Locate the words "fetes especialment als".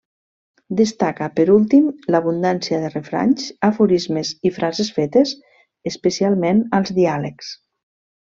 4.97-6.95